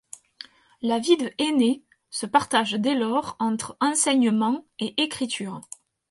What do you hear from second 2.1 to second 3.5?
partage dès lors